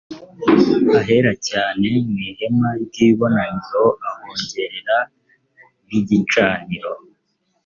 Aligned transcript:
ahera 0.99 1.33
cyane 1.49 1.83
m 2.05 2.07
n 2.15 2.17
ihema 2.29 2.69
n 2.77 2.79
ry 2.85 2.95
ibonaniro 3.07 3.85
ahongerere 4.09 4.97
n 5.87 5.89
igicaniro 5.99 6.91